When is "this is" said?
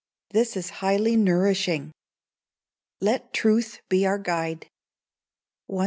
0.31-0.71